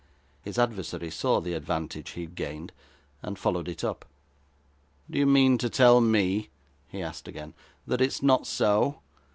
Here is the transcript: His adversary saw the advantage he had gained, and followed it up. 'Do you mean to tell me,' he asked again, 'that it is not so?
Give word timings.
His 0.41 0.57
adversary 0.57 1.11
saw 1.11 1.39
the 1.41 1.53
advantage 1.53 2.13
he 2.13 2.21
had 2.21 2.33
gained, 2.33 2.71
and 3.21 3.37
followed 3.37 3.67
it 3.67 3.83
up. 3.83 4.03
'Do 5.07 5.19
you 5.19 5.27
mean 5.27 5.59
to 5.59 5.69
tell 5.69 6.01
me,' 6.01 6.49
he 6.87 7.03
asked 7.03 7.27
again, 7.27 7.53
'that 7.85 8.01
it 8.01 8.07
is 8.07 8.23
not 8.23 8.47
so? 8.47 9.01